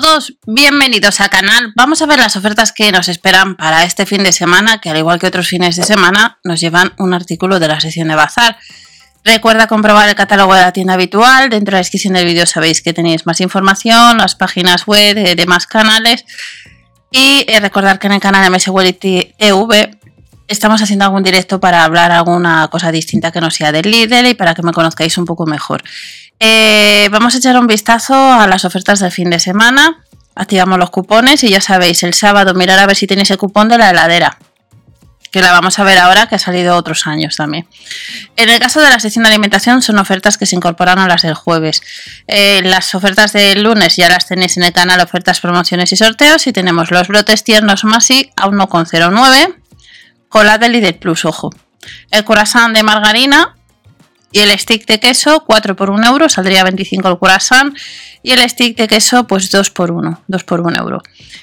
todos, 0.00 0.32
bienvenidos 0.46 1.20
al 1.20 1.28
canal. 1.28 1.70
Vamos 1.76 2.00
a 2.00 2.06
ver 2.06 2.18
las 2.18 2.34
ofertas 2.36 2.72
que 2.72 2.90
nos 2.92 3.10
esperan 3.10 3.56
para 3.56 3.84
este 3.84 4.06
fin 4.06 4.22
de 4.22 4.32
semana, 4.32 4.80
que 4.80 4.88
al 4.88 4.96
igual 4.96 5.18
que 5.18 5.26
otros 5.26 5.48
fines 5.48 5.76
de 5.76 5.82
semana, 5.82 6.38
nos 6.44 6.60
llevan 6.60 6.94
un 6.96 7.12
artículo 7.12 7.60
de 7.60 7.68
la 7.68 7.78
sesión 7.78 8.08
de 8.08 8.14
bazar. 8.14 8.56
Recuerda 9.22 9.66
comprobar 9.66 10.08
el 10.08 10.14
catálogo 10.14 10.54
de 10.54 10.62
la 10.62 10.72
tienda 10.72 10.94
habitual. 10.94 11.50
Dentro 11.50 11.72
de 11.72 11.76
la 11.76 11.78
descripción 11.80 12.14
del 12.14 12.24
vídeo 12.24 12.46
sabéis 12.46 12.80
que 12.80 12.94
tenéis 12.94 13.26
más 13.26 13.42
información, 13.42 14.16
las 14.16 14.34
páginas 14.34 14.86
web 14.86 15.14
de 15.14 15.34
demás 15.34 15.66
canales. 15.66 16.24
Y 17.10 17.44
eh, 17.46 17.60
recordar 17.60 17.98
que 17.98 18.06
en 18.06 18.14
el 18.14 18.20
canal 18.20 18.42
de 18.42 18.48
MSWallet 18.48 18.98
TV 18.98 20.00
estamos 20.52 20.80
haciendo 20.82 21.04
algún 21.04 21.22
directo 21.22 21.58
para 21.58 21.84
hablar 21.84 22.12
alguna 22.12 22.68
cosa 22.68 22.92
distinta 22.92 23.32
que 23.32 23.40
no 23.40 23.50
sea 23.50 23.72
del 23.72 23.90
líder 23.90 24.26
y 24.26 24.34
para 24.34 24.54
que 24.54 24.62
me 24.62 24.72
conozcáis 24.72 25.18
un 25.18 25.24
poco 25.24 25.46
mejor. 25.46 25.82
Eh, 26.38 27.08
vamos 27.10 27.34
a 27.34 27.38
echar 27.38 27.58
un 27.58 27.66
vistazo 27.66 28.14
a 28.14 28.46
las 28.46 28.64
ofertas 28.64 29.00
del 29.00 29.10
fin 29.10 29.30
de 29.30 29.38
semana. 29.38 30.04
Activamos 30.34 30.78
los 30.78 30.90
cupones 30.90 31.42
y 31.44 31.50
ya 31.50 31.60
sabéis, 31.60 32.02
el 32.02 32.14
sábado 32.14 32.54
mirar 32.54 32.78
a 32.78 32.86
ver 32.86 32.96
si 32.96 33.06
tenéis 33.06 33.30
el 33.30 33.38
cupón 33.38 33.68
de 33.68 33.78
la 33.78 33.90
heladera. 33.90 34.38
Que 35.30 35.40
la 35.40 35.52
vamos 35.52 35.78
a 35.78 35.84
ver 35.84 35.98
ahora, 35.98 36.26
que 36.26 36.34
ha 36.34 36.38
salido 36.38 36.76
otros 36.76 37.06
años 37.06 37.36
también. 37.36 37.66
En 38.36 38.50
el 38.50 38.58
caso 38.58 38.82
de 38.82 38.90
la 38.90 39.00
sección 39.00 39.22
de 39.22 39.30
alimentación, 39.30 39.80
son 39.80 39.98
ofertas 39.98 40.36
que 40.36 40.44
se 40.44 40.56
incorporan 40.56 40.98
a 40.98 41.08
las 41.08 41.22
del 41.22 41.34
jueves. 41.34 41.80
Eh, 42.26 42.60
las 42.64 42.94
ofertas 42.94 43.32
del 43.32 43.62
lunes 43.62 43.96
ya 43.96 44.10
las 44.10 44.26
tenéis 44.26 44.58
en 44.58 44.64
el 44.64 44.72
canal 44.74 45.00
Ofertas, 45.00 45.40
Promociones 45.40 45.90
y 45.92 45.96
Sorteos. 45.96 46.46
Y 46.46 46.52
tenemos 46.52 46.90
los 46.90 47.08
brotes 47.08 47.44
tiernos 47.44 47.84
más 47.84 48.10
y 48.10 48.30
a 48.36 48.46
1,09. 48.46 49.61
Con 50.32 50.46
la 50.46 50.56
del 50.56 50.72
Lidl 50.72 50.94
Plus, 50.94 51.26
ojo. 51.26 51.50
El 52.10 52.24
corazón 52.24 52.72
de 52.72 52.82
margarina 52.82 53.54
y 54.30 54.40
el 54.40 54.58
stick 54.58 54.86
de 54.86 54.98
queso, 54.98 55.44
4 55.44 55.76
por 55.76 55.90
1 55.90 56.06
euro, 56.06 56.30
saldría 56.30 56.64
25 56.64 57.06
el 57.06 57.18
croissant. 57.18 57.76
Y 58.22 58.30
el 58.30 58.48
stick 58.48 58.74
de 58.78 58.88
queso, 58.88 59.26
pues 59.26 59.50
2 59.50 59.68
por 59.68 59.90
1, 59.90 60.22
2 60.26 60.44
por 60.44 60.62
1 60.62 60.74
euro. 60.78 61.02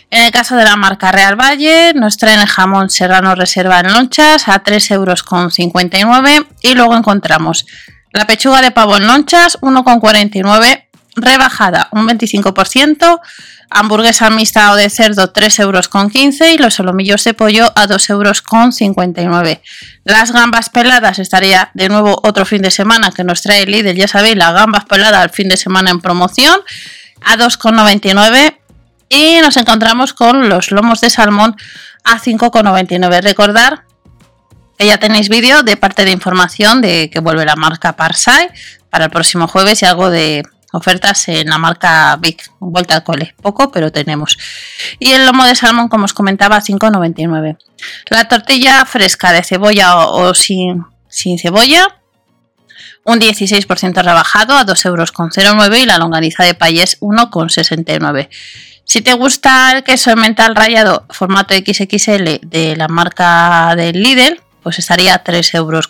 En 0.09 0.23
el 0.23 0.31
caso 0.31 0.55
de 0.55 0.63
la 0.63 0.75
marca 0.75 1.11
Real 1.11 1.39
Valle, 1.39 1.93
nos 1.93 2.17
traen 2.17 2.39
el 2.39 2.47
jamón 2.47 2.89
serrano 2.89 3.35
reserva 3.35 3.79
en 3.79 3.93
lonchas 3.93 4.47
a 4.47 4.57
3 4.57 4.89
euros 4.89 5.21
con 5.21 5.51
59. 5.51 6.47
Y 6.63 6.73
luego 6.73 6.97
encontramos 6.97 7.67
la 8.11 8.25
pechuga 8.25 8.63
de 8.63 8.71
pavo 8.71 8.97
en 8.97 9.05
lonchas, 9.05 9.59
1,49 9.61 10.88
rebajada 11.21 11.89
un 11.91 12.07
25%, 12.07 13.19
hamburguesa 13.69 14.29
mixta 14.29 14.71
o 14.71 14.75
de 14.75 14.89
cerdo 14.89 15.31
3 15.31 15.59
euros 15.59 15.87
con 15.87 16.09
15 16.09 16.53
y 16.53 16.57
los 16.57 16.73
solomillos 16.73 17.23
de 17.23 17.33
pollo 17.33 17.71
a 17.75 17.87
2 17.87 18.09
euros 18.09 18.41
con 18.41 18.73
59. 18.73 19.61
Las 20.03 20.31
gambas 20.31 20.69
peladas 20.69 21.19
estaría 21.19 21.71
de 21.73 21.89
nuevo 21.89 22.19
otro 22.23 22.45
fin 22.45 22.61
de 22.61 22.71
semana 22.71 23.11
que 23.11 23.23
nos 23.23 23.41
trae 23.41 23.63
el 23.63 23.71
líder, 23.71 23.95
ya 23.95 24.07
sabéis, 24.07 24.35
las 24.35 24.53
gambas 24.53 24.85
peladas 24.85 25.21
al 25.21 25.29
fin 25.29 25.49
de 25.49 25.57
semana 25.57 25.91
en 25.91 26.01
promoción 26.01 26.59
a 27.21 27.37
2,99 27.37 28.57
y 29.09 29.39
nos 29.41 29.57
encontramos 29.57 30.13
con 30.13 30.49
los 30.49 30.71
lomos 30.71 31.01
de 31.01 31.09
salmón 31.09 31.55
a 32.03 32.19
5,99. 32.19 33.21
Recordar 33.21 33.83
que 34.77 34.85
ya 34.85 34.97
tenéis 34.97 35.29
vídeo 35.29 35.63
de 35.63 35.75
parte 35.75 36.05
de 36.05 36.11
información 36.11 36.81
de 36.81 37.09
que 37.09 37.19
vuelve 37.19 37.45
la 37.45 37.55
marca 37.55 37.97
Parsai 37.97 38.49
para 38.89 39.05
el 39.05 39.11
próximo 39.11 39.47
jueves 39.47 39.81
y 39.81 39.85
algo 39.85 40.09
de 40.09 40.43
Ofertas 40.71 41.27
en 41.29 41.49
la 41.49 41.57
marca 41.57 42.15
Big, 42.17 42.37
vuelta 42.59 42.95
al 42.95 43.03
cole. 43.03 43.33
Poco, 43.41 43.71
pero 43.71 43.91
tenemos. 43.91 44.37
Y 44.99 45.11
el 45.11 45.25
lomo 45.25 45.45
de 45.45 45.55
salmón, 45.55 45.89
como 45.89 46.05
os 46.05 46.13
comentaba, 46.13 46.61
5,99. 46.61 47.57
La 48.09 48.27
tortilla 48.27 48.85
fresca 48.85 49.31
de 49.31 49.43
cebolla 49.43 49.97
o, 49.97 50.33
sin, 50.35 50.85
cebolla, 51.41 51.99
un 53.03 53.19
16% 53.19 54.03
rebajado 54.03 54.57
a 54.57 54.65
2,09 54.65 54.85
euros 54.85 55.79
y 55.79 55.85
la 55.85 55.97
longaniza 55.97 56.43
de 56.43 56.53
payés 56.53 56.99
1,69. 56.99 58.29
Si 58.83 59.01
te 59.01 59.13
gusta 59.13 59.71
el 59.71 59.83
queso 59.83 60.15
mental 60.15 60.55
rallado 60.55 61.05
formato 61.09 61.55
XXL 61.55 62.41
de 62.41 62.75
la 62.75 62.87
marca 62.87 63.73
del 63.75 64.01
Lidl, 64.01 64.41
pues 64.63 64.79
estaría 64.79 65.23
3,29 65.23 65.53
euros. 65.55 65.89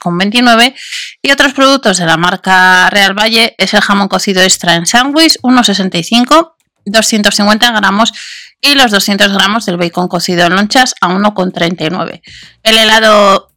Y 1.22 1.32
otros 1.32 1.54
productos 1.54 1.98
de 1.98 2.06
la 2.06 2.18
marca 2.18 2.90
Real 2.90 3.18
Valle 3.18 3.56
es 3.58 3.74
el 3.74 3.82
jamón 3.82 4.08
cocido 4.08 4.42
extra 4.42 4.76
en 4.76 4.86
sándwich, 4.86 5.40
1,65, 5.42 6.54
250 6.86 7.72
gramos 7.72 8.14
y 8.62 8.76
los 8.76 8.92
200 8.92 9.32
gramos 9.34 9.66
del 9.66 9.78
bacon 9.78 10.08
cocido 10.08 10.46
en 10.46 10.56
lonchas 10.56 10.96
a 11.02 11.10
1,39. 11.10 12.22
El 12.64 12.78
helado 12.78 13.52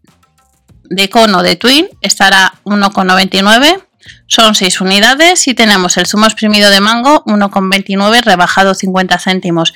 de 0.84 1.08
cono 1.08 1.42
de 1.42 1.56
Twin 1.56 1.88
estará 2.00 2.54
1,99. 2.64 3.82
Son 4.26 4.54
6 4.54 4.80
unidades 4.80 5.46
y 5.46 5.54
tenemos 5.54 5.96
el 5.96 6.06
zumo 6.06 6.26
exprimido 6.26 6.70
de 6.70 6.80
mango 6.80 7.24
1,29 7.24 8.22
rebajado 8.22 8.74
50 8.74 9.18
céntimos 9.18 9.74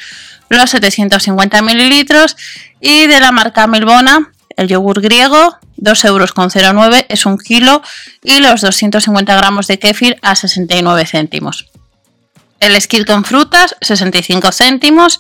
los 0.49 0.71
750 0.71 1.63
mililitros 1.63 2.37
y 2.81 3.07
de 3.07 3.21
la 3.21 3.33
marca 3.33 3.67
Milbona 3.67 4.33
el 4.57 4.69
yogur 4.69 5.01
griego, 5.01 5.59
2,09 5.79 6.07
euros 6.07 7.05
es 7.09 7.27
un 7.27 7.39
kilo 7.39 7.83
y 8.23 8.41
los 8.41 8.63
250 8.63 9.37
gramos 9.37 9.67
de 9.67 9.79
kéfir 9.79 10.19
a 10.23 10.35
69 10.35 11.07
céntimos. 11.07 11.67
El 12.61 12.75
esquil 12.75 13.05
con 13.05 13.25
frutas, 13.25 13.77
65 13.81 14.51
céntimos. 14.53 15.19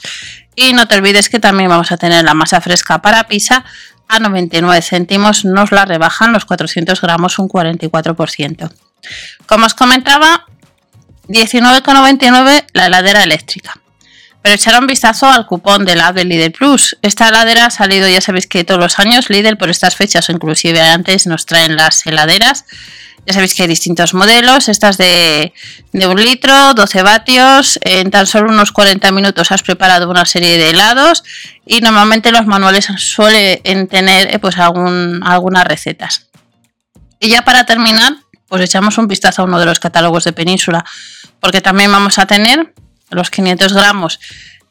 Y 0.55 0.73
no 0.73 0.89
te 0.89 0.97
olvides 0.97 1.29
que 1.29 1.39
también 1.39 1.69
vamos 1.69 1.93
a 1.93 1.99
tener 1.99 2.25
la 2.25 2.33
masa 2.33 2.63
fresca 2.63 3.03
para 3.03 3.29
pizza 3.29 3.65
a 4.09 4.19
99 4.19 4.81
céntimos. 4.81 5.45
Nos 5.45 5.71
la 5.71 5.85
rebajan 5.85 6.33
los 6.33 6.47
400 6.47 6.99
gramos 7.01 7.39
un 7.39 7.49
44%. 7.49 8.71
Como 9.47 9.67
os 9.67 9.75
comentaba, 9.75 10.47
19,99 11.29 12.65
la 12.73 12.87
heladera 12.87 13.23
eléctrica. 13.23 13.79
Pero 14.47 14.55
echar 14.55 14.81
un 14.81 14.87
vistazo 14.87 15.29
al 15.29 15.45
cupón 15.45 15.85
de 15.85 15.97
la 15.97 16.13
de 16.13 16.25
Lidl 16.25 16.53
Plus. 16.53 16.97
Esta 17.03 17.31
heladera 17.31 17.67
ha 17.67 17.71
salido, 17.71 18.09
ya 18.09 18.21
sabéis 18.21 18.47
que 18.47 18.63
todos 18.63 18.79
los 18.79 19.01
años 19.01 19.29
Lidl 19.29 19.57
por 19.57 19.71
estas 19.71 19.97
fechas 19.97 20.29
o 20.29 20.33
inclusive 20.33 20.81
antes 20.81 21.27
nos 21.27 21.47
traen 21.47 21.75
las 21.75 22.07
heladeras. 22.07 22.65
Ya 23.27 23.35
sabéis 23.35 23.57
que 23.57 23.63
hay 23.63 23.69
distintos 23.69 24.15
modelos. 24.15 24.69
Estas 24.69 24.99
de, 24.99 25.53
un 25.95 26.23
litro, 26.23 26.75
12 26.75 27.03
vatios. 27.03 27.81
En 27.83 28.13
tan 28.13 28.29
solo 28.29 28.53
unos 28.53 28.71
40 28.71 29.11
minutos 29.11 29.51
has 29.51 29.65
preparado 29.65 30.09
una 30.09 30.25
serie 30.25 30.59
de 30.59 30.71
helados. 30.71 31.25
Y 31.67 31.81
normalmente 31.81 32.31
los 32.31 32.47
manuales 32.47 32.87
suelen 32.99 33.89
tener 33.89 34.33
eh, 34.33 34.39
pues 34.39 34.59
algunas 34.59 35.65
recetas. 35.65 36.29
Y 37.19 37.31
ya 37.31 37.43
para 37.43 37.67
terminar, 37.67 38.13
pues 38.47 38.63
echamos 38.63 38.97
un 38.97 39.09
vistazo 39.09 39.43
a 39.43 39.45
uno 39.47 39.59
de 39.59 39.67
los 39.67 39.81
catálogos 39.81 40.23
de 40.23 40.33
Península. 40.33 40.85
Porque 41.41 41.61
también 41.61 41.91
vamos 41.91 42.21
a 42.21 42.27
tener 42.27 42.73
los 43.11 43.31
500 43.31 43.73
gramos 43.73 44.21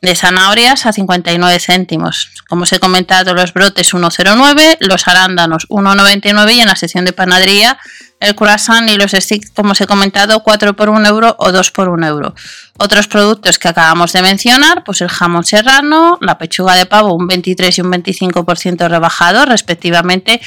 de 0.01 0.15
zanahorias 0.15 0.85
a 0.85 0.93
59 0.93 1.59
céntimos. 1.59 2.31
Como 2.47 2.63
os 2.63 2.73
he 2.73 2.79
comentado, 2.79 3.33
los 3.33 3.53
brotes 3.53 3.93
1,09, 3.93 4.77
los 4.81 5.07
arándanos 5.07 5.67
1,99 5.69 6.53
y 6.53 6.59
en 6.61 6.67
la 6.67 6.75
sección 6.75 7.05
de 7.05 7.13
panadería 7.13 7.79
el 8.19 8.35
croissant 8.35 8.89
y 8.89 8.97
los 8.97 9.11
sticks, 9.11 9.51
como 9.51 9.71
os 9.71 9.81
he 9.81 9.87
comentado, 9.87 10.41
4 10.41 10.75
por 10.75 10.89
1 10.89 11.07
euro 11.07 11.35
o 11.37 11.51
2 11.51 11.71
por 11.71 11.89
1 11.89 12.07
euro. 12.07 12.33
Otros 12.77 13.07
productos 13.07 13.59
que 13.59 13.67
acabamos 13.67 14.13
de 14.13 14.21
mencionar, 14.21 14.83
pues 14.83 15.01
el 15.01 15.09
jamón 15.09 15.43
serrano, 15.43 16.17
la 16.21 16.37
pechuga 16.37 16.75
de 16.75 16.85
pavo 16.85 17.13
un 17.13 17.27
23 17.27 17.77
y 17.77 17.81
un 17.81 17.91
25% 17.91 18.89
rebajado 18.89 19.45
respectivamente 19.45 20.41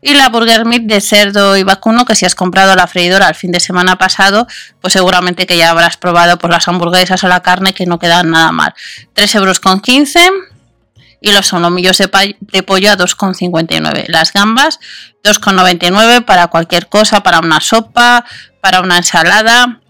y 0.00 0.14
la 0.14 0.28
burger 0.28 0.64
meat 0.64 0.82
de 0.82 1.00
cerdo 1.00 1.56
y 1.56 1.62
vacuno 1.62 2.04
que 2.04 2.14
si 2.14 2.26
has 2.26 2.34
comprado 2.34 2.74
la 2.74 2.86
freidora 2.86 3.28
el 3.28 3.34
fin 3.34 3.52
de 3.52 3.60
semana 3.60 3.96
pasado, 3.96 4.46
pues 4.80 4.92
seguramente 4.92 5.46
que 5.46 5.56
ya 5.56 5.70
habrás 5.70 5.96
probado 5.96 6.38
por 6.38 6.50
las 6.50 6.66
hamburguesas 6.68 7.22
o 7.24 7.28
la 7.28 7.40
carne 7.40 7.72
que 7.72 7.86
no 7.86 7.98
quedan 7.98 8.30
nada 8.30 8.52
mal. 8.52 8.74
3 9.14 9.34
euros 9.36 9.60
con 9.60 9.80
15 9.80 10.20
y 11.22 11.32
los 11.32 11.46
solomillos 11.46 11.98
de, 11.98 12.08
pollo 12.08 12.90
a 12.90 12.96
2,59. 12.96 14.06
Las 14.08 14.32
gambas 14.32 14.80
2,99 15.24 16.24
para 16.24 16.48
cualquier 16.48 16.88
cosa, 16.88 17.22
para 17.22 17.38
una 17.38 17.60
sopa, 17.60 18.24
para 18.60 18.80
una 18.80 18.98
ensalada. 18.98 19.80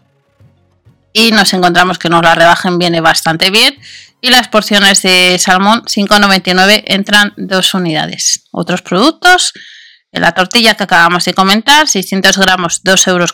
Y 1.15 1.33
nos 1.33 1.53
encontramos 1.53 1.99
que 1.99 2.09
nos 2.09 2.23
la 2.23 2.35
rebajen 2.35 2.79
viene 2.79 3.01
bastante 3.01 3.51
bien. 3.51 3.79
Y 4.21 4.31
las 4.31 4.49
porciones 4.49 5.03
de 5.03 5.37
salmón 5.39 5.83
5,99 5.85 6.85
entran 6.87 7.33
dos 7.37 7.75
unidades. 7.75 8.45
Otros 8.53 8.83
productos, 8.83 9.53
la 10.13 10.33
tortilla 10.33 10.75
que 10.75 10.85
acabamos 10.85 11.25
de 11.25 11.35
comentar, 11.35 11.89
600 11.89 12.39
gramos 12.39 12.85
2,09 12.85 13.09
euros 13.09 13.33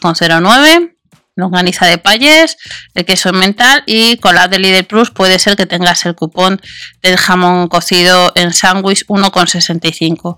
longaniza 1.38 1.86
de 1.86 1.98
payés, 1.98 2.56
el 2.94 3.04
queso 3.04 3.32
mental 3.32 3.84
y 3.86 4.16
con 4.18 4.34
la 4.34 4.48
de 4.48 4.58
Lidl 4.58 4.84
Plus 4.84 5.10
puede 5.10 5.38
ser 5.38 5.56
que 5.56 5.66
tengas 5.66 6.04
el 6.04 6.14
cupón 6.14 6.60
del 7.00 7.16
jamón 7.16 7.68
cocido 7.68 8.32
en 8.34 8.52
sándwich 8.52 9.06
1,65. 9.06 10.36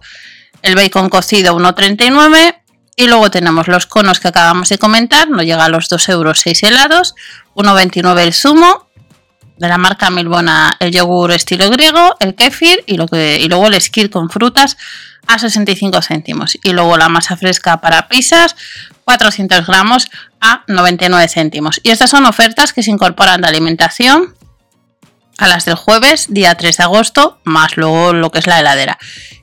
El 0.63 0.75
bacon 0.75 1.09
cocido 1.09 1.57
1,39 1.59 2.57
y 2.97 3.07
luego 3.07 3.31
tenemos 3.31 3.67
los 3.67 3.87
conos 3.87 4.21
que 4.21 4.29
acabamos 4.29 4.69
de 4.69 4.77
comentar, 4.77 5.31
no 5.31 5.43
llega 5.43 5.65
a 5.65 5.71
los 5.71 5.89
2 5.89 6.09
euros 6.11 6.41
6 6.41 6.65
helados, 6.65 7.15
1,29 7.55 8.21
el 8.21 8.35
zumo, 8.35 8.90
de 9.61 9.69
la 9.69 9.77
marca 9.77 10.09
Milbona 10.09 10.75
el 10.81 10.91
yogur 10.91 11.33
estilo 11.33 11.69
griego, 11.69 12.17
el 12.19 12.35
kefir 12.35 12.83
y, 12.87 12.97
lo 12.97 13.07
que, 13.07 13.45
luego 13.47 13.67
el 13.67 13.79
skir 13.79 14.09
con 14.09 14.31
frutas 14.31 14.79
a 15.27 15.39
65 15.39 16.01
céntimos. 16.01 16.59
Y 16.63 16.73
luego 16.73 16.97
la 16.97 17.11
masa 17.11 17.37
fresca 17.37 17.79
para 17.81 18.09
pizzas, 18.09 18.57
400 19.05 19.67
gramos 19.67 20.09
a 20.41 20.65
99 20.67 21.29
céntimos. 21.29 21.79
Y 21.83 21.91
estas 21.91 22.09
son 22.09 22.25
ofertas 22.25 22.73
que 22.73 22.83
se 22.83 22.91
incorporan 22.91 23.43
de 23.43 23.49
alimentación 23.49 24.35
a 25.37 25.47
las 25.47 25.67
del 25.67 25.75
jueves, 25.75 26.29
día 26.31 26.55
3 26.55 26.79
de 26.79 26.83
agosto, 26.83 27.39
más 27.45 27.77
luego 27.77 28.15
lo 28.15 28.31
que 28.31 28.39
es 28.39 28.47
la 28.47 28.61
heladera. 28.61 28.99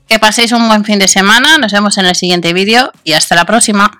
Que 0.08 0.18
paséis 0.18 0.52
un 0.52 0.68
buen 0.68 0.84
fin 0.84 0.98
de 0.98 1.08
semana, 1.08 1.60
nos 1.60 1.72
vemos 1.72 1.96
en 2.00 2.08
el 2.08 2.16
siguiente 2.16 2.54
vídeo 2.54 2.92
y 3.04 3.14
hasta 3.14 3.36
la 3.36 3.46
próxima. 3.46 4.00